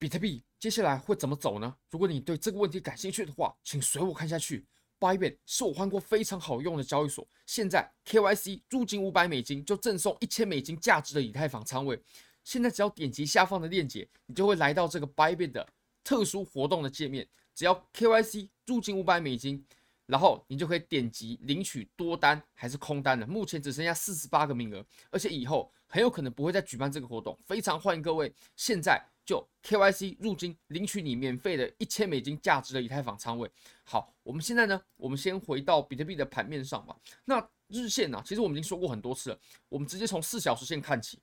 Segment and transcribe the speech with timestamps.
[0.00, 1.76] 比特币接下来会怎么走呢？
[1.90, 4.64] 如果你对这个问题感兴趣的话，请随我看下去。
[4.98, 12.02] Bybit 是我换过非常好用的交易所，现在 KYC 入金五百美金就赠送一千美金价值的以太坊仓位。
[12.44, 15.68] 现在只要点击下方的链接，你就会来到这个 Bybit 的
[16.02, 17.28] 特殊活动的界面。
[17.54, 19.62] 只要 KYC 入金五百美金，
[20.06, 23.26] 然后你就可以点击领取多单还是空单了。
[23.26, 27.38] 目前只剩下四十八个名额，而且以后很有可能不会再举办这个活动。
[27.46, 33.50] 非常欢迎各位现在就 KYC 入金领取你免费的一千美金价值的以太坊仓位。
[33.84, 36.96] 好，我们现在呢，我们先回到比特币的盘面上吧。
[37.24, 41.20] 那日线呢、其实我们已经说过很多次了，我们直接从四小时线看起。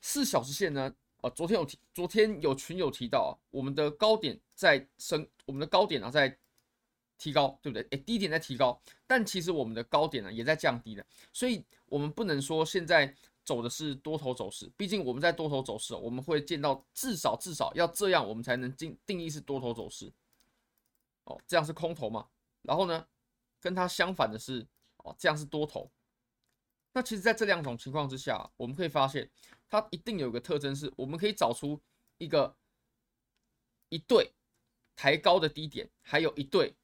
[0.00, 0.94] 四小时线呢？
[1.22, 6.36] 呃，昨天有提，昨天有群友提到啊，我们的高点在升，我们的高点啊在
[7.16, 7.86] 提高，对不对？
[7.90, 13.12] 诶，低点在提高，但其实我们的高点呢也在降低的，所以我们不能说现在
[13.46, 20.12] 走的是多头走势，毕竟我们在多头走势，我们会见到至少至少要这样，我们才能定定义是多头走势。
[21.24, 22.28] 哦，这样是空头嘛？
[22.62, 23.06] 然后呢，
[23.60, 24.66] 跟它相反的是，
[24.98, 25.88] 哦，这样是多头。
[26.92, 29.30] 那其实，在这两种情况之下，我们可以发现，
[29.68, 31.80] 它一定有个特征，是我们可以找出
[32.18, 32.56] 一个
[33.90, 34.32] 一对
[34.96, 36.74] 抬高的低点，还有一对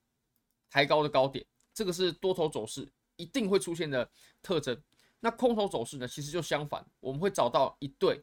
[0.71, 4.09] 抬高的高点，这个是多头走势一定会出现的
[4.41, 4.81] 特征。
[5.25, 8.21] 那空头走势呢，其实就相反，我们会找到一对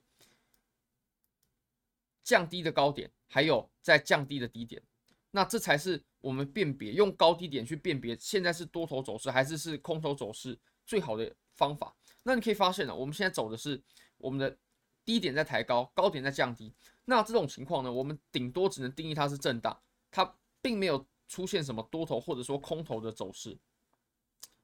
[2.25, 4.83] 降低的高点，还有在降低的低点，
[5.31, 13.81] 那这才是我们辨别用高低点去辨别现在是多头走势还是是空头走势最好的方法，那你可以发现呢，我们现在走的是
[14.17, 14.57] 我们的
[15.05, 16.75] 低点在抬高，高点在降低。
[17.05, 23.57] 那这种情况呢，我们顶多只能定义它是震荡，它并没有出现什么多头或者说空头的走势。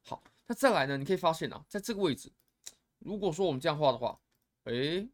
[0.03, 2.31] 好，那再来呢，你可以发现啊，在这个位置，
[2.99, 4.19] 如果说我们这样画的话，
[4.65, 5.09] 诶，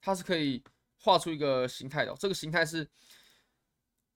[0.00, 0.62] 它是可以
[0.98, 2.14] 画出一个形态的。
[2.18, 2.88] 这个形态是，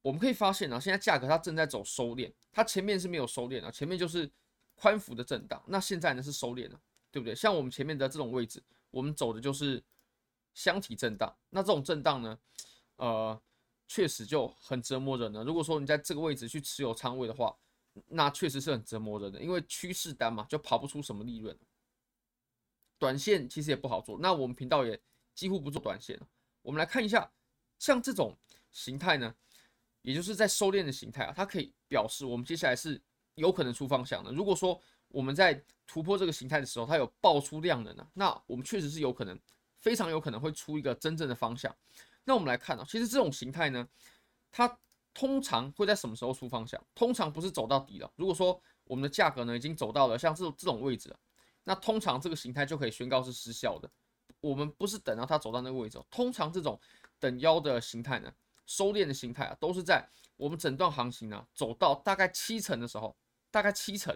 [0.03, 4.31] 我们可以发现啊，现在价格它正在走收敛，它前面是没有收敛啊，前面就是。
[4.81, 6.81] 宽幅的震荡，那现在呢是收敛了，
[7.11, 7.35] 对不对？
[7.35, 9.83] 像我们前面的这种位置，我们走的就是
[10.55, 11.37] 箱体震荡。
[11.51, 12.39] 那这种震荡呢，
[12.95, 13.43] 呃，
[13.89, 15.43] 确实就很折磨人了。
[15.43, 17.53] 如果说你在这个位置去持有仓位的话，
[18.07, 21.59] 那确实是很折磨人的，因为趋势单嘛，就跑不出什么利润。
[22.99, 25.01] 短线其实也不好做，那我们频道也
[25.35, 26.19] 几乎不做短线。
[26.63, 27.31] 我们来看一下，
[27.79, 28.37] 像这种
[28.71, 29.35] 形态呢，
[30.03, 33.01] 也就是在收敛的形态啊，它可以表示我们接下来是。
[33.39, 34.33] 有可能出方向的。
[34.33, 39.39] 如果说我们在突破这个形态的时候，它有爆出量能呢，那我们确实是有可能，
[39.77, 41.73] 非常有可能会出一个真正的方向。
[42.25, 43.89] 那我们来看啊，其实这种形态呢，
[44.51, 44.77] 它
[45.19, 46.81] 通常会在什么时候出方向？
[46.95, 48.09] 通常不是走到底了。
[48.15, 51.19] 如果说我们的价格呢已经走到了像这种这种位置了，
[51.65, 53.91] 那通常这个形态就可以宣告是失效的。
[54.41, 56.79] 我们不是等到它走到那个位置，通常这种
[57.19, 58.33] 等腰的形态呢，
[58.65, 63.17] 收敛的形态啊，都是在我们整段行情呢走到大概七成的时候。
[63.51, 64.15] 大概七成，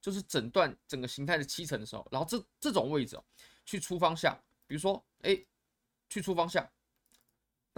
[0.00, 3.24] 就是整段整个形态的七成的时候，然后这这种位置哦，
[3.64, 5.38] 去出方向，比如说哎，
[6.08, 6.68] 去出方向，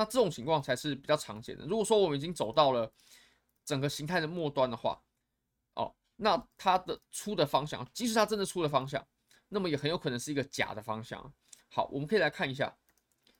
[0.02, 1.64] 那这种情况才是比较常见的。
[1.64, 2.92] 如果说我们已经走到了
[3.64, 5.00] 整个形态的末端的话，
[5.74, 9.06] 哦，那它的出的方向，即使它真的出了方向，
[9.48, 11.32] 那么也很有可能是一个假的方向。
[11.68, 12.76] 好，我们可以来看一下，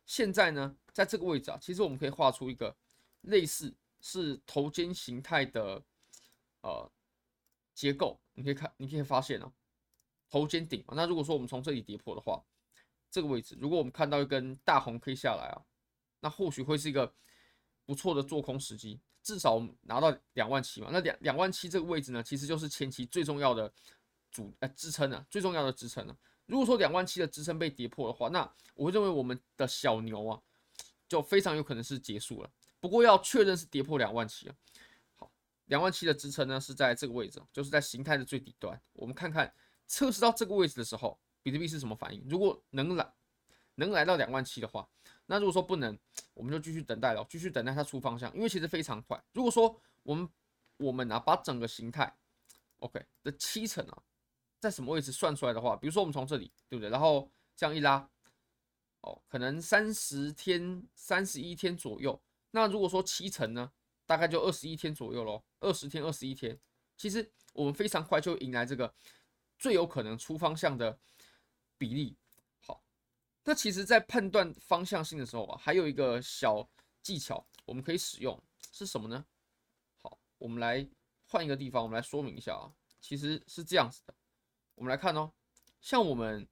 [0.06, 2.76] 现在呢，在这个位置啊，其实我们可以画出一个
[3.22, 5.82] 类似是头肩形态的，
[6.60, 6.90] 呃。
[7.74, 9.50] 结构，你可以看，你可以发现哦，
[10.28, 10.84] 头肩顶。
[10.88, 12.44] 那如果说我们从这里跌破的话，
[13.10, 15.56] 这个位置，如果我们看到一根大红 K 下来啊，
[16.22, 17.12] 那或许会是一个
[17.84, 20.88] 不错的做空时机，至少拿到两万七嘛。
[20.92, 23.70] 那两两万七这个位置呢，其实就是前期最重要的
[24.30, 26.16] 主呃支撑啊，最重要的支撑啊。
[26.46, 30.40] 如果说两万七的支撑被跌破的话，那我会认为我们的小牛啊，
[31.08, 32.50] 就非常有可能是结束了。
[32.80, 34.54] 不过要确认是跌破两万七啊。
[35.16, 35.30] 好
[35.66, 38.80] 两万七的支撑呢，是在这个位置，就是在形态的最底端。
[38.92, 39.52] 我们看看
[39.86, 42.24] 测试到这个位置的时候，比特币是什么反应？
[42.28, 43.12] 如果能来
[43.76, 44.86] 能来到两万七的话，
[45.26, 45.98] 那如果说不能，
[46.34, 49.22] 我们就继续等待了，继续等待它出方向，因为其实非常快。
[49.32, 50.28] 如果说我们
[50.76, 52.14] 我们啊把整个形态
[52.78, 54.02] OK 的七成啊，
[54.60, 56.90] 在什么位置算出来的话，比如说我们从这里对不对？
[56.90, 58.08] 然后这样一拉，
[59.00, 62.20] 哦，可能三十天、三十一天左右。
[62.50, 63.72] 那如果说七成呢？
[64.04, 66.58] 大概就二十一天左右咯，二十天、二十一天，
[66.98, 68.92] 其实我们非常快就迎来这个
[69.58, 70.98] 最有可能出方向的
[71.78, 72.14] 比例。
[73.44, 76.68] 那其实，在判断方向性的时候啊，还有一个小
[77.02, 78.40] 技巧我们可以使用，
[78.70, 79.24] 是什么呢？
[80.00, 80.88] 好，我们来
[81.26, 84.14] 换一个地方，我们来说明一下啊，其实是这样子的。
[84.76, 85.32] 我们来看哦，
[85.80, 86.46] 像我们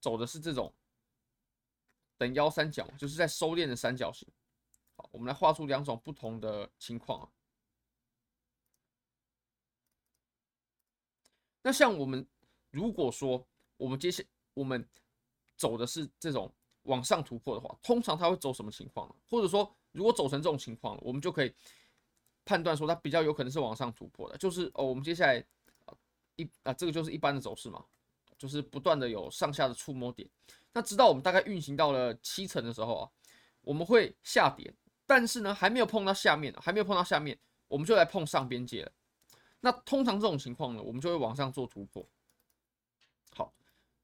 [0.00, 0.74] 走的是这种
[2.18, 4.28] 等腰三角，就是在收敛的三角形。
[4.94, 7.32] 好，我们来画出两种不同的情况啊。
[11.62, 12.26] 那像我们
[12.70, 14.22] 如果说我们接下
[14.52, 14.86] 我们
[15.56, 16.52] 走的是这种
[16.84, 19.14] 往上突破的话，通常它会走什么情况呢？
[19.28, 21.54] 或者说，如果走成这种情况，我们就可以
[22.44, 24.36] 判断说它比较有可能是往上突破的。
[24.36, 25.44] 就是哦，我们接下来
[26.36, 27.84] 一啊，这个就是一般的走势嘛，
[28.36, 30.28] 就是不断的有上下的触摸点。
[30.72, 33.10] 那直到我们大概运行到了七成的时候啊，
[33.60, 34.72] 我们会下跌，
[35.06, 37.38] 但是呢，还没有碰到下面，还没有碰到下面，
[37.68, 38.92] 我们就来碰上边界了。
[39.60, 42.04] 那通常这种情况呢，我们就会往上做突破。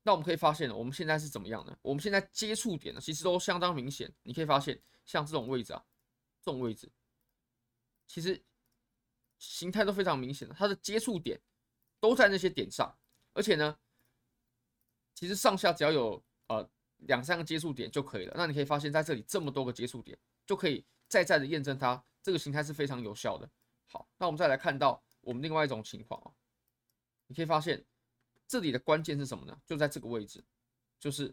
[0.08, 1.78] 那我们可以发现，我们现在是怎么样呢？
[1.82, 4.10] 我们现在接触点呢，其实都相当明显。
[4.22, 5.84] 你可以发现，像这种位置啊，
[6.40, 6.90] 这种位置，
[8.06, 8.42] 其实
[9.38, 11.38] 形态都非常明显的，它的接触点
[12.00, 12.90] 都在那些点上，
[13.34, 13.78] 而且呢，
[15.14, 16.66] 其实上下只要有呃
[17.00, 18.32] 两三个接触点就可以了。
[18.34, 23.46] 那你可以发现，在这里这么多个接触点，就可以再再的验证它这个形态是非常有效的。
[23.84, 25.04] 好，那我们再来看到。
[25.20, 26.32] 我们另外一种情况啊，
[27.26, 27.84] 你可以发现
[28.48, 29.56] 这里的关键是什么呢？
[29.64, 30.42] 就在这个位置，
[30.98, 31.32] 就是，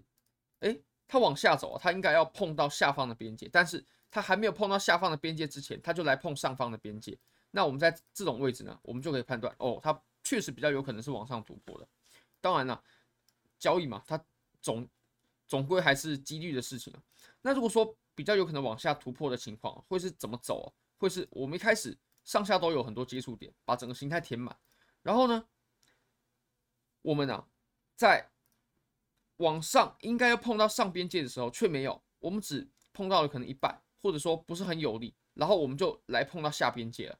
[0.59, 0.77] 哎，
[1.07, 7.17] 它往下走啊，它应该要碰到下方的边界，但是它还没有碰到下方的边界之前，它就来碰上方的边界。
[7.51, 11.87] 那我们在这种位置呢，我们就可以判断，哦，它确实比较有可能是往上突破的。
[12.41, 12.83] 当然了，
[13.57, 14.21] 交易嘛，它
[14.61, 14.87] 总
[15.47, 17.01] 总归还是几率的事情啊。
[17.41, 20.67] 那如果说比较有可能往下突破的情况，会是怎么走啊？
[20.97, 21.97] 会是我们一开始。
[22.25, 24.57] 上下都有很多接触点，把整个形态填满。
[25.03, 25.45] 然后呢，
[27.05, 27.45] 我们啊，
[27.95, 28.27] 在
[29.37, 35.13] 往上应该要碰到上边界的时候，却没有，我们只碰到了可能一半，或者说不是很有力。
[35.35, 37.19] 然后我们就来碰到下边界了。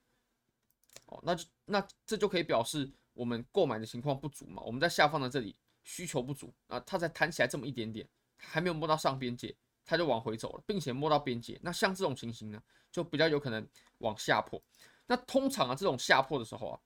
[1.06, 4.64] 哦，那就那这就可以表示我们购买的情况不足嘛。
[4.66, 9.56] 我们在下方的这里需求不足啊，它才弹起来这么一点点，还没有摸到上边界，
[9.86, 11.60] 它就往回走了，并且摸到边界。
[11.62, 12.60] 那像这种情形呢，
[12.92, 13.68] 就比较有可能
[14.00, 14.60] 往下破。
[15.06, 16.80] 那通常啊，这种下破的时候啊，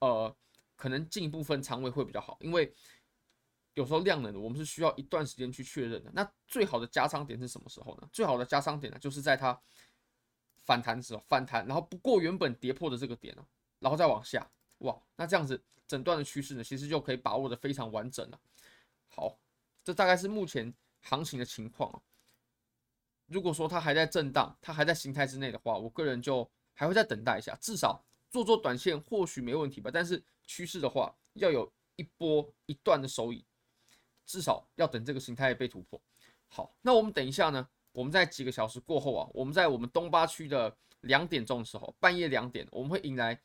[0.00, 0.36] 呃，
[0.76, 2.72] 可能进一部分仓位会比较好，因为
[3.74, 6.10] 有时候量能我们是需要一段时间去确认的。
[6.14, 8.08] 那最好的加仓点是什么时候呢？
[8.12, 9.60] 最好的加仓点呢，就是在它
[10.64, 13.46] 反弹的时候，反弹，然后不过原本跌破的这个点呢，
[13.78, 18.40] 然后再往下，哇，那这样子整段的趋势呢，其实就可以把握的非常完整了。
[19.08, 19.38] 好，
[19.82, 20.72] 这大概是目前
[21.02, 22.00] 行情的情况啊。
[23.26, 26.50] 如果说它还在震荡，它还在形态之内的话，我个人就。
[26.76, 29.92] 还会再等待一下，至少做做短线或许没问题吧。
[29.94, 33.44] 但是趋势的话，要有一波一段的收益，
[34.26, 36.00] 至少要等这个形态被突破。
[36.48, 37.68] 好，那我们等一下呢？
[37.92, 43.40] 我们在几个小时过后啊，我们在我们东八区的两点钟的时候，半夜两点，我们会迎来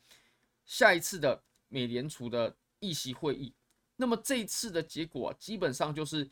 [0.64, 3.54] 下一次的美联储的议息会议。
[3.96, 6.28] 那么这一次的结果，基本上就是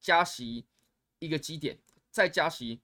[0.00, 0.66] 加息
[1.20, 1.78] 一个基点，
[2.10, 2.80] 再加息。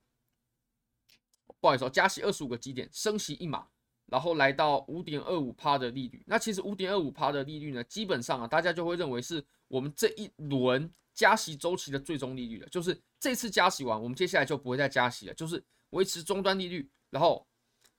[1.60, 3.68] 不好意思哦，加息二十五个基点，升息一码，
[4.10, 6.22] 然后来到五点二五趴的利率。
[6.26, 12.68] 那其实五点二五趴的利率呢，基本上啊，大家就会认为是我们这一轮加息周期的最终利率了。
[12.68, 17.46] 就是这次加息完，我们接下来就不会再加息了，就是维持终端利率，然后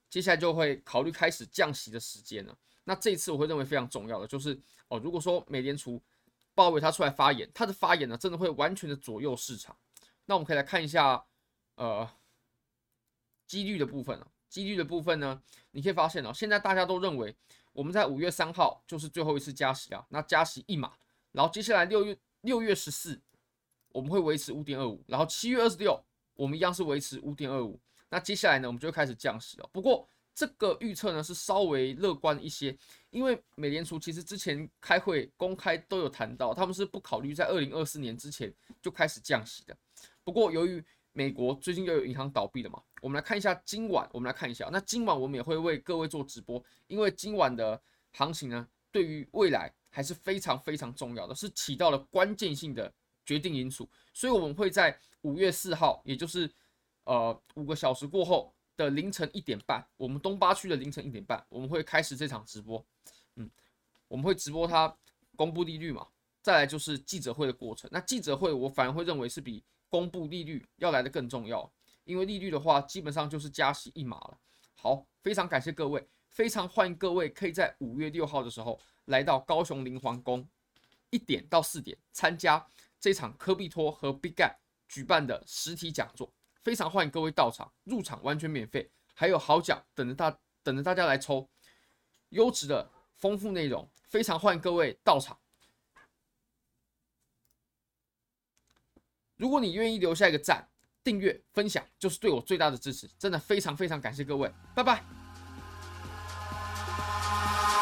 [0.10, 2.56] 接下来就会考虑开始降息的时间了。
[2.84, 4.60] 那这一次我会认为非常重要的就是
[4.90, 6.02] 哦，如果说美联储
[6.54, 9.78] 鲍威尔他出来发言，他的发言呢，真的会完全的左右市场。
[10.26, 11.26] 那我们可以来看一下，
[11.76, 12.08] 呃。
[13.48, 15.42] 几率的部分啊，几率的部分呢，
[15.72, 17.34] 你可以发现哦，现在大家都认为
[17.72, 20.92] 我们在五月三号就是最后一次加息啊，那加息一码，
[21.32, 23.18] 然后接下来六月六月十四
[23.94, 25.98] 我们会维持五点二五，然后七月二十六
[26.36, 27.80] 我们一样是维持五点二五，
[28.10, 29.70] 那接下来呢，我们就会开始降息了。
[29.72, 30.06] 不过
[30.36, 32.78] 这个预测呢是稍微乐观一些，
[33.10, 39.78] 因为美联储其实之前开会公开都有谈到，他们是不考虑在二零二四年之前就开始降息的。
[40.24, 42.82] 不过由于美国最近又有银行倒闭了嘛？
[43.02, 44.70] 我们来看一下今晚，我们来看一下。
[44.72, 52.92] 那今晚我们也会为各位做直播，因为今晚的行情呢，对于未来还是非常非常重要的，是起到了关键性的
[53.26, 53.90] 决定因素。
[54.14, 56.50] 所以我们会在五月四号，也就是
[57.04, 62.84] 呃五个小时过后的凌晨一点半，我们东八区的凌晨一点半，我们会开始这场直播。
[63.36, 63.50] 嗯，
[64.08, 64.96] 我们会直播它
[65.36, 66.08] 公布利率嘛，
[66.42, 67.90] 再来就是记者会的过程。
[67.92, 69.64] 那记者会我反而会认为是比。
[69.92, 71.70] 公布利率要来得更重要，
[72.06, 74.38] 因为利率的话，基本上就是加息一码了。
[74.74, 80.48] 好，非常感谢各位，非常欢迎各位可以在五月六号的时候来到高雄林皇宫
[81.10, 82.66] 一点到四点参加
[83.02, 84.56] 这场科比托和 Big Guy
[84.88, 91.50] 举办的实体讲座，非常欢迎各位到场，入场完全免费，还有好奖等着大等着大家来抽，
[92.30, 95.38] 优质的丰富内容，非常欢迎各位到场。
[99.42, 100.68] 如果你愿意留下一个赞、
[101.04, 103.10] 订阅、分享，就是对我最大的支持。
[103.18, 105.02] 真的非常非常感谢各位，拜拜。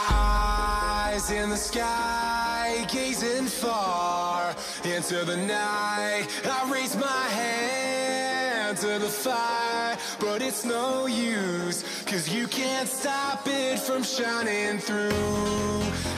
[0.10, 6.30] Eyes the sky, gazing far into the night.
[6.46, 13.46] I raise my hand to the fire, but it's no use, cause you can't stop
[13.48, 15.12] it from shining through.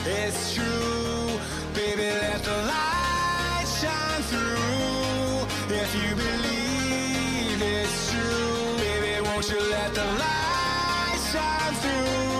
[0.06, 1.36] It's true,
[1.74, 3.01] baby, let the light.
[9.72, 12.31] let the light shine through.